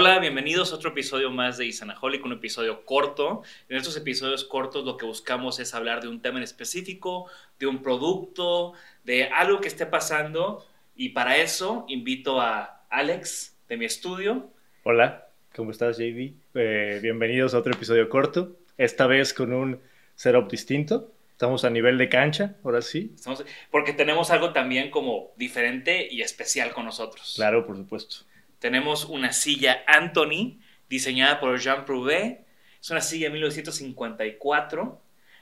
[0.00, 3.42] Hola, bienvenidos a otro episodio más de Isanaholic, un episodio corto.
[3.68, 7.26] En estos episodios cortos lo que buscamos es hablar de un tema en específico,
[7.58, 10.64] de un producto, de algo que esté pasando.
[10.94, 14.52] Y para eso invito a Alex de mi estudio.
[14.84, 16.32] Hola, ¿cómo estás, JV?
[16.54, 19.80] Eh, bienvenidos a otro episodio corto, esta vez con un
[20.14, 21.10] setup distinto.
[21.32, 23.10] Estamos a nivel de cancha, ahora sí.
[23.16, 27.32] Estamos, porque tenemos algo también como diferente y especial con nosotros.
[27.34, 28.27] Claro, por supuesto.
[28.58, 30.58] Tenemos una silla Anthony,
[30.88, 32.44] diseñada por Jean Prouvé.
[32.80, 35.00] Es una silla de 1954.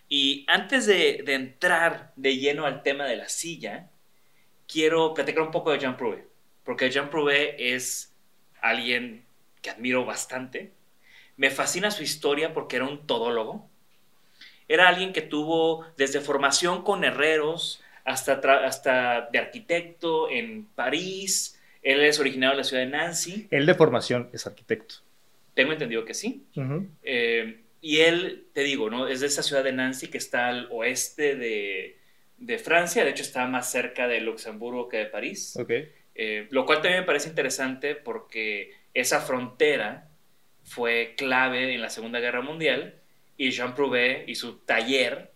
[0.09, 3.91] Y antes de, de, entrar de lleno al tema de la silla,
[4.69, 6.27] quiero platicar un poco de Jean Prouvé.
[6.65, 8.15] Porque Jean Prouvé es
[8.61, 9.25] alguien
[9.63, 10.73] que admiro bastante.
[11.37, 13.69] Me fascina su historia porque era un todólogo.
[14.69, 18.35] Era alguien que tuvo desde formación con herreros hasta,
[18.65, 21.56] hasta de arquitecto en París,
[21.87, 23.47] él es originario de la ciudad de Nancy.
[23.49, 24.97] Él de formación es arquitecto.
[25.55, 26.45] Tengo entendido que sí.
[27.05, 29.07] eh, y él, te digo, ¿no?
[29.07, 31.97] Es de esa ciudad de Nancy que está al oeste de,
[32.39, 33.05] de Francia.
[33.05, 35.57] De hecho, está más cerca de Luxemburgo que de París.
[35.57, 35.93] Okay.
[36.17, 40.09] Eh, lo cual también me parece interesante porque esa frontera
[40.65, 42.97] fue clave en la Segunda Guerra Mundial
[43.37, 45.31] y Jean Prouvé y su taller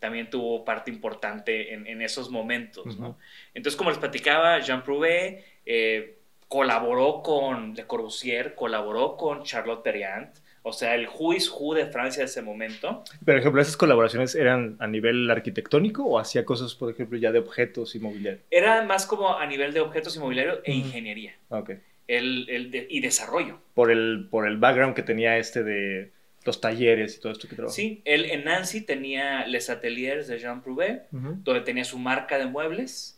[0.00, 2.84] también tuvo parte importante en, en esos momentos.
[2.84, 2.98] Uh -huh.
[2.98, 3.18] ¿no?
[3.54, 10.30] Entonces, como les platicaba, Jean Prouvé eh, colaboró con Le Corbusier, colaboró con Charlotte Perriand,
[10.62, 13.04] o sea, el who is who de Francia de ese momento.
[13.24, 17.38] Por ejemplo, ¿esas colaboraciones eran a nivel arquitectónico o hacía cosas, por ejemplo, ya de
[17.38, 18.42] objetos inmobiliarios?
[18.50, 21.34] Era más como a nivel de objetos inmobiliarios e ingeniería.
[21.48, 21.80] Okay.
[22.06, 23.58] El, el de, y desarrollo.
[23.74, 26.12] Por el, por el background que tenía este de
[26.46, 27.74] los talleres y todo esto que trabajó.
[27.74, 31.42] Sí, él en Nancy tenía Les Ateliers de Jean Prouvé, uh -huh.
[31.42, 33.13] donde tenía su marca de muebles.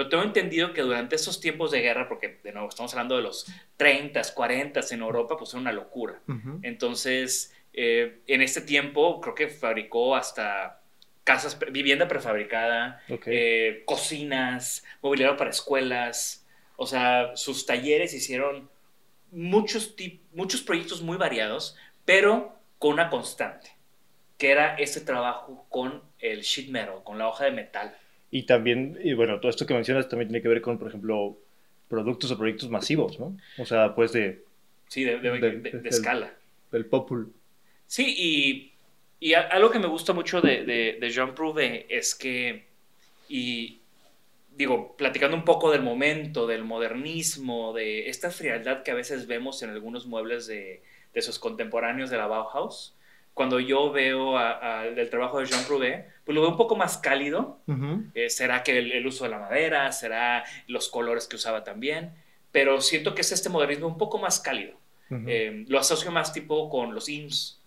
[0.00, 3.22] Pero tengo entendido que durante esos tiempos de guerra, porque de nuevo estamos hablando de
[3.22, 3.44] los
[3.76, 6.22] 30, 40 en Europa, pues era una locura.
[6.26, 6.60] Uh -huh.
[6.62, 10.80] Entonces, eh, en este tiempo creo que fabricó hasta
[11.22, 13.36] casas, vivienda prefabricada, okay.
[13.36, 16.46] eh, cocinas, mobiliario para escuelas.
[16.76, 18.70] O sea, sus talleres hicieron
[19.30, 19.94] muchos,
[20.32, 23.76] muchos proyectos muy variados, pero con una constante,
[24.38, 27.94] que era ese trabajo con el sheet metal, con la hoja de metal.
[28.30, 31.36] Y también, y bueno, todo esto que mencionas también tiene que ver con, por ejemplo,
[31.88, 33.36] productos o proyectos masivos, ¿no?
[33.58, 34.44] O sea, pues de...
[34.88, 36.32] Sí, de, de, de, de, de escala.
[36.70, 37.32] Del popul.
[37.86, 38.72] Sí, y,
[39.18, 42.66] y, algo que me gusta mucho de, Jean Prouvé es que,
[43.28, 43.80] y
[44.56, 49.62] digo, platicando un poco del momento, del modernismo, de esta frialdad que a veces vemos
[49.62, 50.82] en algunos muebles de,
[51.20, 52.94] sus contemporáneos de la Bauhaus,
[53.40, 56.76] cuando yo veo a, a, el trabajo de Jean Prouvé, pues lo veo un poco
[56.76, 57.58] más cálido.
[57.66, 58.10] Uh -huh.
[58.14, 59.90] eh, ¿Será que el, el, uso de la madera?
[59.92, 62.12] ¿Será los colores que usaba también?
[62.52, 64.74] Pero siento que es este modernismo un poco más cálido.
[65.08, 65.24] Uh -huh.
[65.26, 67.62] eh, lo asocio más tipo con los IMSS,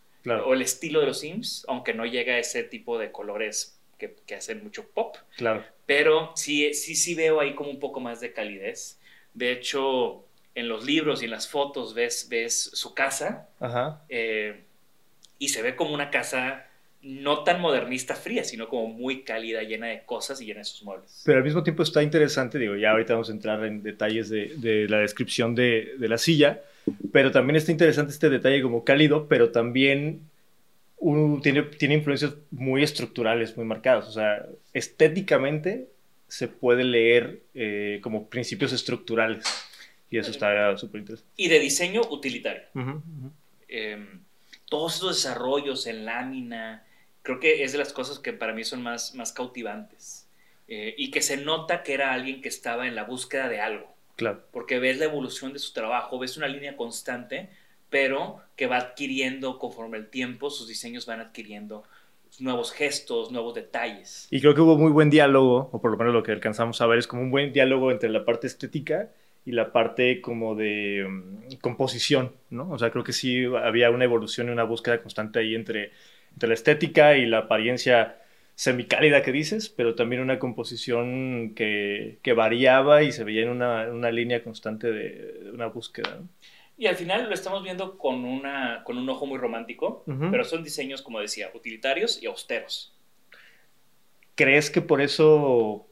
[0.45, 4.13] o el estilo de los Sims, aunque no llega a ese tipo de colores que,
[4.27, 5.17] que hacen mucho pop.
[5.37, 5.63] Claro.
[5.87, 8.99] Pero sí, sí, sí veo ahí como un poco más de calidez.
[9.33, 10.23] De hecho,
[10.53, 14.03] en los libros y en las fotos ves, ves su casa Ajá.
[14.07, 14.65] eh,
[15.43, 16.67] y se ve como una casa
[17.01, 20.83] no tan modernista fría, sino como muy cálida, llena de cosas y llena de sus
[20.83, 21.21] muebles.
[21.25, 24.53] Pero al mismo tiempo está interesante, digo, ya ahorita vamos a entrar en detalles de,
[24.55, 26.61] de la descripción de, de, la silla,
[27.11, 30.21] pero también está interesante este detalle como cálido, pero también
[31.41, 35.89] tiene, tiene influencias muy estructurales, muy marcadas, o sea, estéticamente
[36.29, 39.43] se puede leer eh, como principios estructurales
[40.09, 41.33] y eso está súper interesante.
[41.35, 42.61] Y de diseño utilitario.
[42.75, 43.31] Uh -huh, uh -huh.
[43.67, 43.97] Eh,
[44.73, 46.83] todos estos desarrollos en lámina,
[47.21, 50.27] creo que es de las cosas que para mí son más, más cautivantes.
[50.67, 53.85] Eh, y que se nota que era alguien que estaba en la búsqueda de algo.
[54.15, 54.41] Claro.
[54.51, 57.51] Porque ves la evolución de su trabajo, ves una línea constante,
[57.91, 61.83] pero que va adquiriendo conforme el tiempo, sus diseños van adquiriendo
[62.39, 64.27] nuevos gestos, nuevos detalles.
[64.31, 66.87] Y creo que hubo muy buen diálogo, o por lo menos lo que alcanzamos a
[66.87, 69.11] ver es como un buen diálogo entre la parte estética
[69.45, 72.69] y la parte como de um, composición, ¿no?
[72.71, 75.91] O sea, creo que sí había una evolución y una búsqueda constante ahí entre,
[76.31, 78.17] entre la estética y la apariencia
[78.55, 83.89] semicálida que dices, pero también una composición que, que variaba y se veía en una,
[83.91, 85.09] una línea constante de,
[85.43, 86.19] de una búsqueda.
[86.19, 86.27] ¿no?
[86.77, 90.31] Y al final lo estamos viendo con, una, con un ojo muy romántico, uh -huh.
[90.31, 92.93] pero son diseños, como decía, utilitarios y austeros.
[94.35, 95.87] ¿Crees que por eso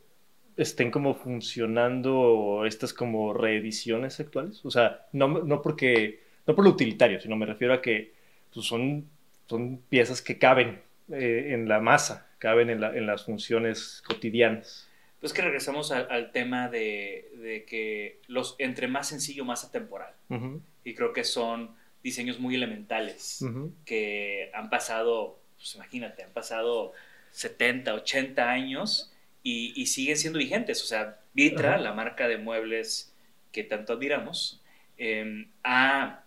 [0.57, 4.63] estén como funcionando estas como reediciones actuales?
[4.65, 8.13] O sea, no, no porque, no por lo utilitario, sino me refiero a que
[8.53, 9.07] pues, son,
[9.47, 10.81] son piezas que caben
[11.11, 14.89] eh, en la masa, caben en, la, en, las funciones cotidianas.
[15.19, 20.13] Pues que regresamos al, al tema de, de, que los entre más sencillo, más atemporal.
[20.29, 20.61] Uh -huh.
[20.83, 23.71] Y creo que son diseños muy elementales uh -huh.
[23.85, 26.93] que han pasado, pues imagínate, han pasado
[27.31, 29.11] 70, 80 años
[29.43, 30.81] y, y siguen siendo vigentes.
[30.83, 33.13] O sea, Vitra, la marca de muebles
[33.51, 34.61] que tanto admiramos,
[34.97, 36.23] eh, ha,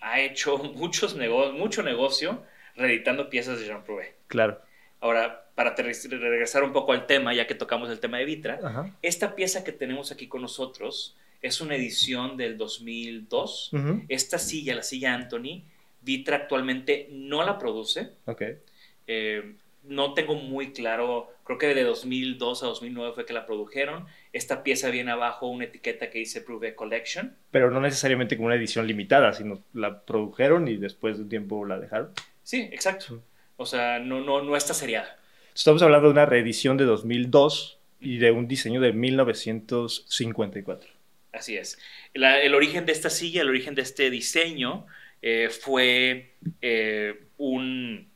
[0.00, 2.42] ha, hecho muchos nego mucho negocio
[2.76, 4.14] reeditando piezas de Jean Prouvé.
[4.28, 4.60] Claro.
[5.00, 9.34] Ahora, para regresar un poco al tema, ya que tocamos el tema de Vitra, esta
[9.34, 13.72] pieza que tenemos aquí con nosotros es una edición del 2002.
[13.72, 14.04] Uh -huh.
[14.08, 15.64] Esta silla, la silla Anthony,
[16.02, 18.10] Vitra actualmente no la produce.
[18.26, 18.58] Okay.
[19.06, 24.06] Eh, no tengo muy claro, creo que de 2002 a 2009 fue que la produjeron.
[24.32, 27.36] Esta pieza viene abajo una etiqueta que dice Prouvé Collection.
[27.50, 31.64] Pero no necesariamente como una edición limitada, sino la produjeron y después de un tiempo
[31.64, 32.10] la dejaron.
[32.42, 33.22] Sí, exacto.
[33.56, 35.18] O sea, no, no, no está seriada.
[35.54, 40.90] Estamos hablando de una reedición de 2002 y de un diseño de 1954.
[41.32, 41.78] Así es.
[42.14, 44.86] La, el origen de esta silla, el origen de este diseño
[45.22, 48.09] eh, fue eh, un,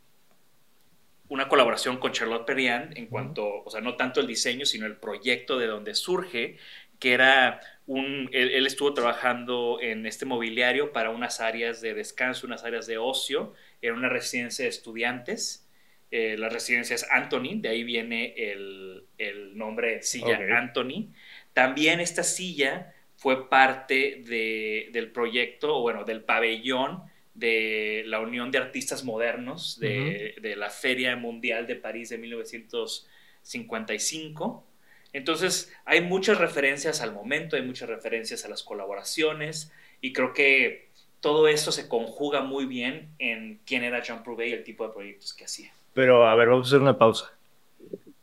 [1.28, 3.62] una colaboración con Charlotte Perriand en cuanto, uh -huh.
[3.66, 6.56] o sea, no tanto el diseño, sino el proyecto de donde surge,
[6.98, 12.46] que era un, él, él, estuvo trabajando en este mobiliario para unas áreas de descanso,
[12.46, 15.68] unas áreas de ocio, era una residencia de estudiantes.
[16.10, 20.50] Eh, la residencia es Anthony, de ahí viene el, el nombre silla okay.
[20.50, 21.12] Anthony.
[21.52, 27.02] También esta silla fue parte de, del proyecto, o bueno, del pabellón
[27.34, 29.92] de la Unión de Artistas Modernos de, uh
[30.38, 30.40] -huh.
[30.40, 34.64] de la Feria Mundial de París de 1955.
[35.12, 40.88] Entonces, hay muchas referencias al momento, hay muchas referencias a las colaboraciones, y creo que
[41.20, 44.92] todo esto se conjuga muy bien en quién era Jean Prouvé y el tipo de
[44.92, 45.72] proyectos que hacía.
[45.94, 47.32] Pero, a ver, vamos a hacer una pausa.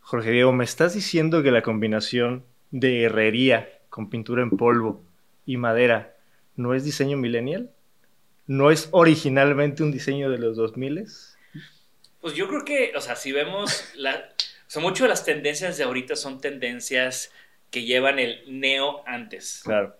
[0.02, 5.02] Jorge Diego, ¿me estás diciendo que la combinación de herrería con pintura en polvo
[5.46, 6.16] y madera
[6.56, 7.72] no es diseño millennial?
[8.52, 11.08] ¿No es originalmente un diseño de los 2000?
[12.20, 15.78] Pues yo creo que, o sea, si vemos, la, o sea, mucho de las tendencias
[15.78, 17.32] de ahorita son tendencias
[17.70, 19.62] que llevan el neo antes.
[19.64, 19.96] Claro.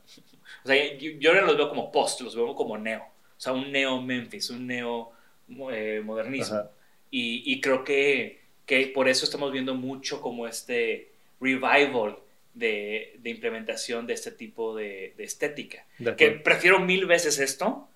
[0.66, 3.00] O sea, yo, yo ahora los veo como post, los veo como neo.
[3.00, 5.14] O sea, un neo Memphis, un neo
[5.72, 6.70] eh, modernismo.
[7.10, 12.18] Y, y, creo que, que por eso estamos viendo mucho como este revival
[12.54, 15.86] de, de implementación de este tipo de, de estética.
[16.00, 17.88] De que prefiero mil veces esto,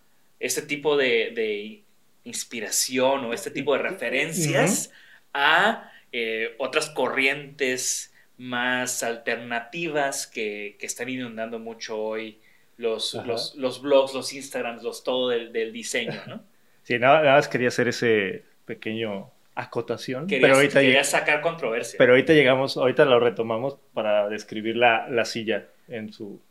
[0.46, 1.84] este tipo de, de
[2.24, 4.94] inspiración o este tipo de referencias uh -huh.
[5.34, 12.40] a eh, otras corrientes más alternativas que, que, están inundando mucho hoy
[12.78, 16.44] los, los, los, blogs, los Instagrams, los todo del, del diseño, ¿no?
[16.84, 20.28] Sí, nada, nada más quería hacer ese pequeño acotación.
[20.28, 21.98] Querías, pero ahorita quería sacar controversia.
[21.98, 26.42] Pero ahorita llegamos, ahorita lo retomamos para describir la, la silla en su...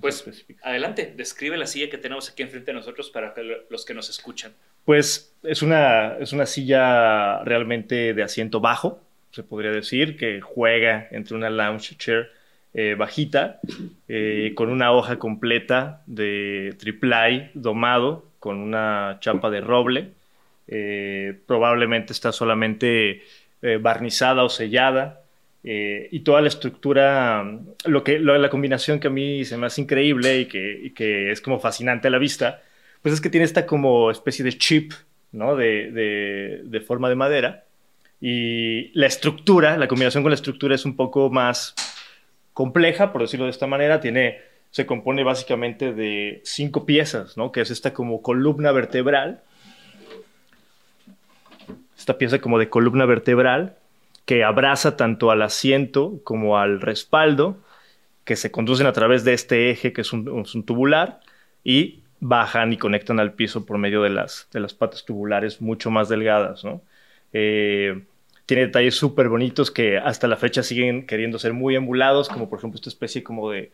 [0.00, 3.94] Pues adelante, describe la silla que tenemos aquí enfrente de nosotros para que los que
[3.94, 4.52] nos escuchan.
[4.84, 11.08] Pues es una, es una silla realmente de asiento bajo, se podría decir, que juega
[11.10, 12.30] entre una lounge chair
[12.76, 13.60] eh, bajita,
[14.08, 20.10] eh, con una hoja completa de triple domado, con una chapa de roble.
[20.66, 23.22] Eh, probablemente está solamente
[23.80, 25.23] barnizada o sellada.
[25.66, 27.42] Y toda la estructura,
[27.86, 31.30] lo que, la combinación que a mí se me hace increíble y que, y que
[31.30, 32.62] es como fascinante a la vista,
[33.00, 34.92] pues es que tiene esta como especie de chip
[35.32, 35.56] ¿no?
[35.56, 37.64] de, de, forma de madera.
[38.20, 41.74] Y la estructura, la combinación con la estructura es un poco más
[42.52, 44.00] compleja, por decirlo de esta manera.
[44.00, 44.40] Tiene,
[44.70, 47.52] se compone básicamente de cinco piezas, ¿no?
[47.52, 49.42] que es esta como columna vertebral.
[51.96, 53.76] Esta pieza como de columna vertebral
[54.24, 57.58] que abraza tanto al asiento como al respaldo,
[58.24, 61.20] que se conducen a través de este eje que es un, tubular,
[61.62, 65.90] y bajan y conectan al piso por medio de las, de las patas tubulares mucho
[65.90, 66.82] más delgadas, ¿no?
[67.32, 68.04] Eh,
[68.46, 72.58] tiene detalles súper bonitos que hasta la fecha siguen queriendo ser muy emulados, como por
[72.58, 73.72] ejemplo esta especie como de,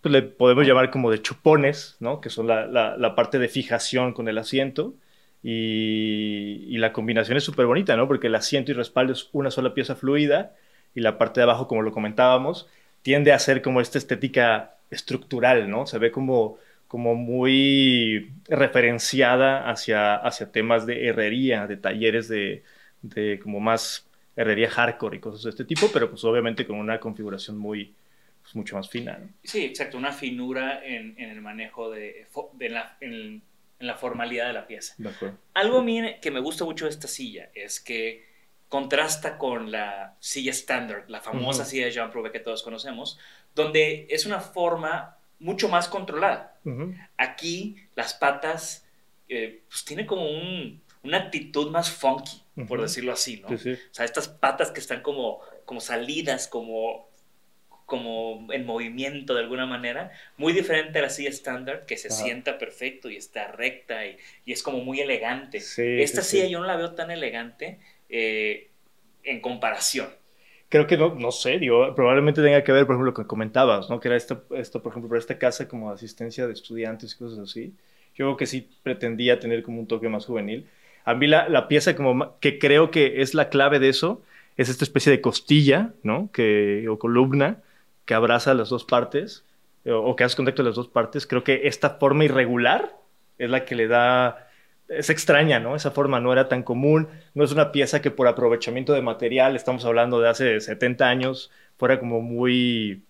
[0.00, 2.20] pues le podemos llamar como de chupones, ¿no?
[2.20, 4.94] Que son la, la, parte de fijación con el asiento.
[5.42, 6.33] Y,
[6.74, 8.08] y la combinación es súper bonita, ¿no?
[8.08, 10.56] Porque el asiento y respaldo es una sola pieza fluida
[10.92, 12.68] y la parte de abajo, como lo comentábamos,
[13.02, 15.86] tiende a ser como esta estética estructural, ¿no?
[15.86, 22.64] Se ve como como muy referenciada hacia, hacia temas de herrería, de talleres de,
[23.02, 26.98] de como más herrería hardcore y cosas de este tipo, pero pues obviamente con una
[26.98, 27.94] configuración muy,
[28.42, 29.20] pues, mucho más fina.
[29.44, 32.26] Sí, exacto, una finura en, en el manejo de,
[32.68, 32.96] la,
[33.78, 34.94] la, formalidad de la pieza.
[34.98, 35.10] De
[35.54, 35.84] Algo
[36.20, 38.34] que me gusta mucho de esta silla es que
[38.68, 43.18] contrasta con la silla standard, la famosa silla de Jean Prouvé que todos conocemos,
[43.54, 46.58] donde es una forma mucho más controlada.
[47.16, 48.86] Aquí las patas,
[49.28, 50.26] eh, pues tiene como
[51.04, 53.54] una actitud más funky, por decirlo así, ¿no?
[53.54, 57.10] O sea, estas patas que están como, como salidas, como,
[57.86, 62.58] como en movimiento de alguna manera, muy diferente a la silla estándar, que se sienta
[62.58, 65.58] perfecto y está recta y, es como muy elegante.
[65.58, 68.68] Esta silla yo no la veo tan elegante eh,
[69.22, 70.08] en comparación
[70.74, 73.88] creo que no, no sé, digo, probablemente tenga que ver, por ejemplo, lo que comentabas,
[73.88, 74.00] ¿no?
[74.00, 77.38] Que era esto, esto, por ejemplo, para esta casa como asistencia de estudiantes y cosas
[77.38, 77.72] así.
[78.16, 80.66] Yo creo que sí pretendía tener como un toque más juvenil.
[81.04, 84.22] A mí la, la pieza como que creo que es la clave de eso
[84.56, 86.30] es esta especie de costilla, ¿no?
[86.32, 87.58] Que, o columna
[88.04, 89.44] que abraza las dos partes
[89.86, 91.26] o, o que hace contacto de las dos partes.
[91.26, 92.96] Creo que esta forma irregular
[93.38, 94.44] es la que le da
[94.88, 95.76] es extraña, ¿no?
[95.76, 99.56] Esa forma no era tan común, no es una pieza que por aprovechamiento de material,
[99.56, 103.04] estamos hablando de hace 70 años, fuera como muy,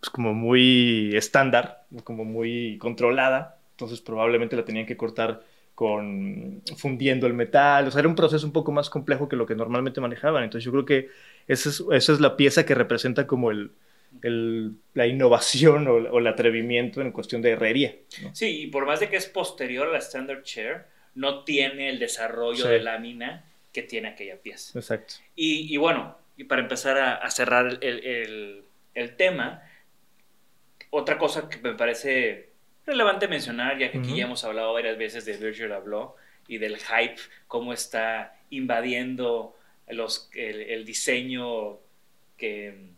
[0.00, 5.42] pues como muy estándar, como muy controlada, entonces probablemente la tenían que cortar
[5.74, 9.46] con fundiendo el metal, o sea, era un proceso un poco más complejo que lo
[9.46, 11.08] que normalmente manejaban, entonces yo creo que
[11.46, 13.72] esa es, esa es la pieza que representa como el,
[14.22, 17.94] el, la innovación o, el atrevimiento en cuestión de herrería.
[18.32, 21.98] Sí, y por más de que es posterior a la Standard Chair, no tiene el
[21.98, 24.78] desarrollo de lámina que tiene aquella pieza.
[24.78, 25.14] Exacto.
[25.34, 28.64] Y, bueno, y para empezar a, cerrar el,
[29.16, 29.62] tema,
[30.90, 32.50] otra cosa que me parece
[32.86, 36.14] relevante mencionar, ya que aquí ya hemos hablado varias veces de Virgil Abloh
[36.46, 39.56] y del hype, cómo está invadiendo
[39.88, 41.78] los, el, diseño
[42.36, 42.92] que,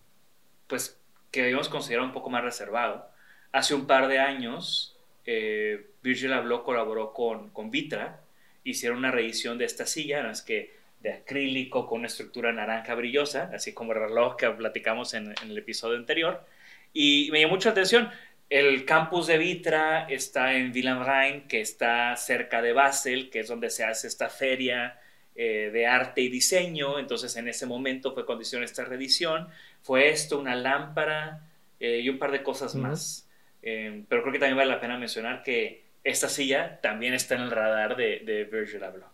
[0.66, 0.99] pues,
[1.30, 3.08] que habíamos considerado un poco más reservado.
[3.52, 4.96] Hace un par de años,
[5.26, 8.20] eh, Virgil Abloh colaboró con, con Vitra,
[8.64, 10.30] hicieron una reedición de esta silla, ¿no?
[10.30, 15.14] es que de acrílico con una estructura naranja brillosa, así como el reloj que platicamos
[15.14, 16.44] en, el episodio anterior.
[16.92, 18.10] Y me llamó mucha atención.
[18.50, 23.70] El campus de Vitra está en Villenrhein, que está cerca de Basel, que es donde
[23.70, 25.00] se hace esta feria
[25.42, 26.98] eh, de arte y diseño.
[26.98, 29.48] Entonces, en ese momento fue condición esta reedición.
[29.80, 31.48] Fue esto, una lámpara
[31.80, 33.26] eh, y un par de cosas más.
[33.62, 37.40] Eh, pero creo que también vale la pena mencionar que esta silla también está en
[37.40, 39.06] el radar de, de Virgil Abloh.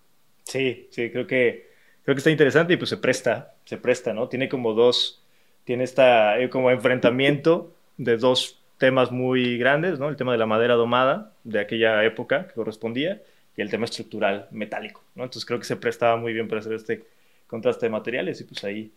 [0.43, 1.71] Sí, sí, creo que,
[2.03, 4.29] creo que está interesante y pues se presta, se presta, ¿no?
[4.29, 5.23] Tiene como dos,
[5.63, 10.09] tiene esta eh, como enfrentamiento de dos temas muy grandes, ¿no?
[10.09, 13.23] El tema de la madera domada de aquella época que correspondía
[13.57, 15.25] y el tema estructural metálico, ¿no?
[15.25, 17.05] Entonces creo que se prestaba muy bien para hacer este
[17.47, 18.93] contraste de materiales y pues ahí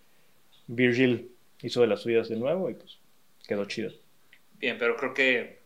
[0.68, 3.00] Virgil hizo de las suyas de nuevo y pues
[3.48, 3.92] quedó chido.
[4.60, 5.60] Bien, pero creo que,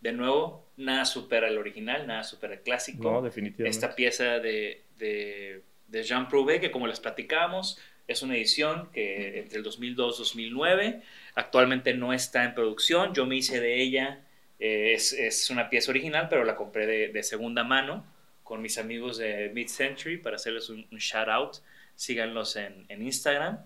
[0.00, 3.10] de nuevo, nada supera el original, nada supera el clásico.
[3.10, 3.70] No, definitivamente.
[3.70, 5.62] Esta pieza de, de,
[6.02, 11.02] Jean Prouvé, que como les platicábamos, es una edición que entre el 2002 2009,
[11.36, 14.20] actualmente no está en producción, yo me hice de ella,
[14.58, 18.04] eh, es, es, una pieza original, pero la compré de, de segunda mano,
[18.44, 21.56] con mis amigos de Mid Century para hacerles un, shout out.
[21.96, 23.64] Síganlos en, en, Instagram.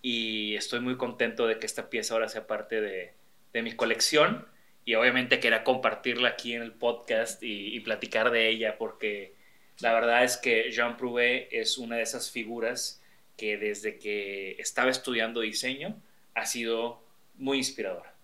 [0.00, 3.12] Y estoy muy contento de que esta pieza ahora sea parte de,
[3.52, 4.46] de mi colección.
[4.84, 9.34] Y obviamente quería compartirla aquí en el podcast y, y, platicar de ella porque
[9.80, 13.02] la verdad es que Jean Prouvé es una de esas figuras
[13.36, 16.00] que desde que estaba estudiando diseño
[16.34, 17.02] ha sido
[17.36, 18.14] muy inspiradora.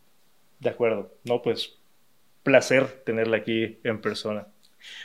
[0.61, 1.15] De acuerdo.
[1.25, 1.77] No, pues
[2.43, 4.47] placer tenerla aquí en persona.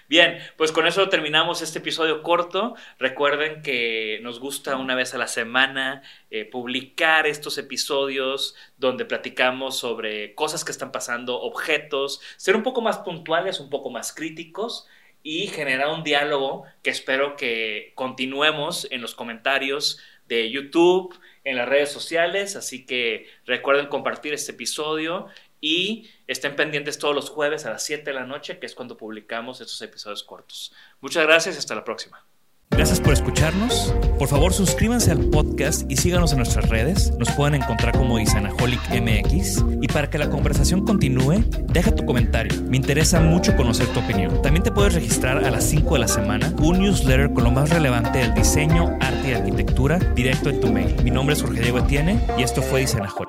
[0.08, 2.76] Bien, pues con eso terminamos este episodio corto.
[2.98, 9.78] Recuerden que nos gusta una vez a la semana eh, publicar estos episodios donde platicamos
[9.78, 14.88] sobre cosas que están pasando, objetos, ser un poco más puntuales, un poco más críticos
[15.22, 21.68] y generar un diálogo que espero que continuemos en los comentarios de YouTube, en las
[21.68, 22.56] redes sociales.
[22.56, 25.28] Así que recuerden compartir este episodio
[25.62, 28.98] y estén pendientes todos los jueves a las 7 de la noche, que es cuando
[28.98, 30.74] publicamos estos episodios cortos.
[31.02, 32.26] Muchas gracias hasta la próxima.
[32.72, 33.94] Gracias por escucharnos.
[34.18, 37.12] Por favor, suscríbanse al podcast y síganos en nuestras redes.
[37.18, 39.66] Nos pueden encontrar como Isanaholic MX.
[39.82, 42.54] Y para que la conversación continúe, deja tu comentario.
[42.64, 44.42] Me interesa mucho conocer tu opinión.
[44.42, 47.70] También te puedes registrar a las 5 de la semana un newsletter con lo más
[47.70, 50.96] relevante del diseño, arte y arquitectura directo en tu mail.
[51.04, 53.29] Mi nombre es Jorge Diego Etienne y esto fue Isanaholic.